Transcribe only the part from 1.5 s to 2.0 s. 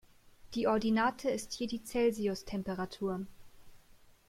hier die